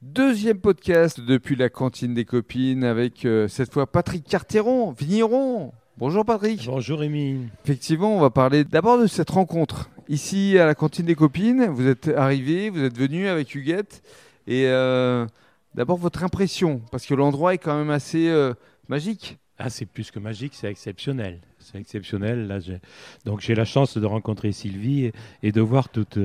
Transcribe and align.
Deuxième 0.00 0.60
podcast 0.60 1.20
depuis 1.20 1.56
la 1.56 1.70
cantine 1.70 2.14
des 2.14 2.24
copines 2.24 2.84
avec 2.84 3.24
euh, 3.24 3.48
cette 3.48 3.72
fois 3.72 3.90
Patrick 3.90 4.22
Carteron, 4.24 4.92
vigneron. 4.92 5.72
Bonjour 5.96 6.24
Patrick. 6.24 6.64
Bonjour 6.66 7.00
Rémi. 7.00 7.48
Effectivement, 7.64 8.16
on 8.16 8.20
va 8.20 8.30
parler 8.30 8.62
d'abord 8.62 9.00
de 9.00 9.08
cette 9.08 9.30
rencontre. 9.30 9.90
Ici 10.08 10.56
à 10.56 10.66
la 10.66 10.76
cantine 10.76 11.04
des 11.04 11.16
copines, 11.16 11.64
vous 11.64 11.88
êtes 11.88 12.06
arrivé, 12.16 12.70
vous 12.70 12.84
êtes 12.84 12.96
venu 12.96 13.26
avec 13.26 13.52
Huguette. 13.56 14.04
Et 14.46 14.68
euh, 14.68 15.26
d'abord 15.74 15.96
votre 15.96 16.22
impression, 16.22 16.80
parce 16.92 17.04
que 17.04 17.14
l'endroit 17.14 17.54
est 17.54 17.58
quand 17.58 17.76
même 17.76 17.90
assez 17.90 18.28
euh, 18.28 18.54
magique. 18.88 19.38
Ah, 19.58 19.68
c'est 19.68 19.86
plus 19.86 20.12
que 20.12 20.20
magique, 20.20 20.52
c'est 20.54 20.70
exceptionnel. 20.70 21.40
C'est 21.58 21.76
exceptionnel. 21.76 22.46
Là, 22.46 22.60
donc 23.24 23.40
j'ai 23.40 23.56
la 23.56 23.64
chance 23.64 23.98
de 23.98 24.06
rencontrer 24.06 24.52
Sylvie 24.52 25.06
et, 25.06 25.12
et 25.42 25.50
de 25.50 25.60
voir 25.60 25.88
toute 25.88 26.20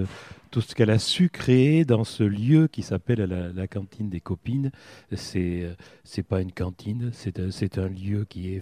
tout 0.53 0.61
ce 0.61 0.75
qu'elle 0.75 0.91
a 0.91 0.99
su 0.99 1.29
créer 1.29 1.83
dans 1.83 2.03
ce 2.03 2.21
lieu 2.23 2.67
qui 2.67 2.83
s'appelle 2.83 3.23
la, 3.55 3.67
cantine 3.67 4.11
des 4.11 4.19
copines. 4.19 4.69
C'est 5.11 5.67
c'est 6.03 6.21
pas 6.21 6.41
une 6.41 6.51
cantine, 6.51 7.09
c'est 7.11 7.49
c'est 7.49 7.79
un 7.79 7.87
lieu 7.87 8.23
qui 8.29 8.53
est 8.53 8.61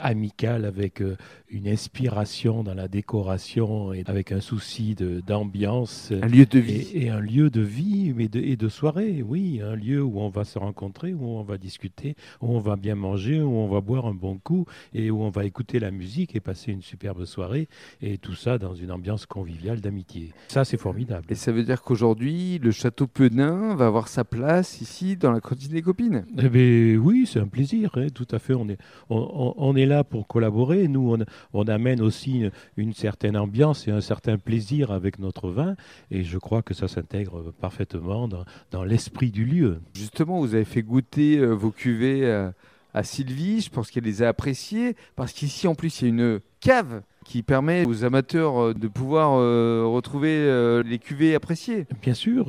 amical 0.00 0.64
avec 0.64 1.02
euh, 1.02 1.16
une 1.50 1.68
inspiration 1.68 2.64
dans 2.64 2.72
la 2.72 2.88
décoration 2.88 3.92
et 3.92 4.02
avec 4.06 4.32
un 4.32 4.40
souci 4.40 4.94
d'ambiance. 4.94 6.10
Un 6.22 6.26
lieu 6.26 6.46
de 6.46 6.58
vie. 6.58 6.88
Et, 6.94 7.10
un 7.10 7.20
lieu 7.20 7.50
de 7.50 7.60
vie 7.60 8.14
mais 8.16 8.28
de, 8.28 8.40
et 8.40 8.56
de 8.56 8.68
soirée, 8.70 9.22
oui, 9.22 9.60
un 9.62 9.76
lieu 9.76 10.02
où 10.02 10.20
on 10.20 10.30
va 10.30 10.44
se 10.44 10.58
rencontrer, 10.58 11.12
où 11.12 11.26
on 11.26 11.42
va 11.42 11.58
discuter, 11.58 12.16
où 12.40 12.56
on 12.56 12.60
va 12.60 12.76
bien 12.76 12.94
manger, 12.94 13.42
où 13.42 13.52
on 13.58 13.68
va 13.68 13.82
boire 13.82 14.06
un 14.06 14.14
bon 14.14 14.38
coup 14.38 14.64
et 14.94 15.10
où 15.10 15.22
on 15.22 15.30
va 15.30 15.44
écouter 15.44 15.80
la 15.80 15.90
musique 15.90 16.34
et 16.34 16.40
passer 16.40 16.72
une 16.72 16.82
superbe 16.82 17.26
soirée 17.26 17.68
et 18.00 18.16
tout 18.16 18.34
ça 18.34 18.56
dans 18.56 18.74
une 18.74 18.90
ambiance 18.90 19.26
conviviale 19.26 19.82
d'amitié. 19.82 20.32
Ça, 20.48 20.64
c'est 20.64 20.78
formidable. 20.78 21.25
Et 21.28 21.34
ça 21.34 21.50
veut 21.50 21.64
dire 21.64 21.82
qu'aujourd'hui, 21.82 22.60
le 22.62 22.70
château 22.70 23.08
Penin 23.08 23.74
va 23.74 23.86
avoir 23.86 24.06
sa 24.06 24.22
place 24.22 24.80
ici 24.80 25.16
dans 25.16 25.32
la 25.32 25.40
cantine 25.40 25.72
des 25.72 25.82
copines 25.82 26.24
Eh 26.38 26.48
bien, 26.48 26.96
oui, 27.02 27.26
c'est 27.26 27.40
un 27.40 27.48
plaisir, 27.48 27.90
hein, 27.96 28.06
tout 28.14 28.28
à 28.30 28.38
fait. 28.38 28.54
On 28.54 28.68
est, 28.68 28.78
on, 29.10 29.74
est 29.74 29.86
là 29.86 30.04
pour 30.04 30.28
collaborer. 30.28 30.86
Nous, 30.86 31.16
on, 31.52 31.68
amène 31.68 32.00
aussi 32.00 32.48
une, 32.76 32.92
certaine 32.92 33.36
ambiance 33.36 33.88
et 33.88 33.90
un 33.90 34.00
certain 34.00 34.38
plaisir 34.38 34.92
avec 34.92 35.18
notre 35.18 35.50
vin. 35.50 35.74
Et 36.12 36.22
je 36.22 36.38
crois 36.38 36.62
que 36.62 36.74
ça 36.74 36.86
s'intègre 36.86 37.52
parfaitement 37.60 38.28
dans, 38.70 38.84
l'esprit 38.84 39.32
du 39.32 39.44
lieu. 39.44 39.80
Justement, 39.94 40.38
vous 40.38 40.54
avez 40.54 40.64
fait 40.64 40.82
goûter 40.82 41.38
euh, 41.38 41.54
vos 41.54 41.72
cuvées 41.72 42.24
euh, 42.24 42.52
à 42.94 43.02
Sylvie. 43.02 43.60
Je 43.62 43.70
pense 43.70 43.90
qu'elle 43.90 44.04
les 44.04 44.22
a 44.22 44.28
appréciées. 44.28 44.94
Parce 45.16 45.32
qu'ici, 45.32 45.66
en 45.66 45.74
plus, 45.74 46.00
il 46.00 46.04
y 46.04 46.06
a 46.06 46.08
une 46.10 46.40
cave 46.60 47.02
qui 47.26 47.42
permet 47.42 47.84
aux 47.86 48.04
amateurs 48.04 48.58
euh, 48.58 48.74
de 48.74 48.88
pouvoir 48.88 49.32
euh, 49.34 49.84
retrouver 49.86 50.36
euh, 50.38 50.82
les 50.82 50.98
cuvées 50.98 51.34
appréciées. 51.34 51.86
Bien 52.00 52.14
sûr, 52.14 52.46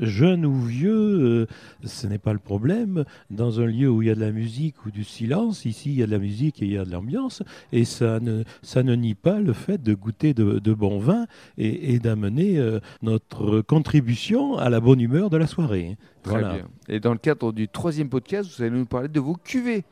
jeune 0.00 0.46
ou 0.46 0.54
vieux, 0.54 1.46
ce 1.84 2.06
n'est 2.06 2.18
pas 2.18 2.32
le 2.32 2.38
problème. 2.38 3.04
Dans 3.30 3.60
un 3.60 3.66
lieu 3.66 3.90
où 3.90 4.02
il 4.02 4.08
y 4.08 4.10
a 4.10 4.14
de 4.14 4.20
la 4.20 4.30
musique 4.30 4.86
ou 4.86 4.90
du 4.90 5.04
silence, 5.04 5.64
ici 5.64 5.90
il 5.90 5.98
y 5.98 6.02
a 6.02 6.06
de 6.06 6.10
la 6.10 6.18
musique 6.18 6.62
et 6.62 6.66
il 6.66 6.72
y 6.72 6.78
a 6.78 6.84
de 6.84 6.90
l'ambiance, 6.90 7.42
et 7.72 7.84
ça 7.84 8.20
ne, 8.20 8.44
ça 8.62 8.82
ne 8.82 8.94
nie 8.94 9.14
pas 9.14 9.40
le 9.40 9.52
fait 9.52 9.82
de 9.82 9.94
goûter 9.94 10.34
de, 10.34 10.58
de 10.58 10.74
bons 10.74 10.98
vins 10.98 11.26
et, 11.58 11.98
d'amener 11.98 12.60
notre 13.02 13.60
contribution 13.60 14.56
à 14.56 14.70
la 14.70 14.80
bonne 14.80 15.00
humeur 15.00 15.30
de 15.30 15.36
la 15.36 15.46
soirée. 15.46 15.96
Très 16.22 16.38
bien. 16.38 16.68
Et 16.88 17.00
dans 17.00 17.12
le 17.12 17.18
cadre 17.18 17.52
du 17.52 17.68
troisième 17.68 18.08
podcast, 18.08 18.50
vous 18.56 18.62
allez 18.62 18.76
nous 18.76 18.86
parler 18.86 19.08
de 19.08 19.20
vos 19.20 19.34
cuvées. 19.34 19.84